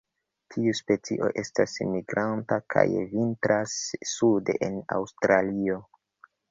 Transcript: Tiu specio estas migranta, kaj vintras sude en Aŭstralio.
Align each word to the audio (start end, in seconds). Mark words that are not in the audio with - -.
Tiu 0.53 0.71
specio 0.79 1.29
estas 1.41 1.75
migranta, 1.91 2.59
kaj 2.77 2.87
vintras 3.13 3.79
sude 4.17 4.61
en 4.71 4.85
Aŭstralio. 5.01 5.83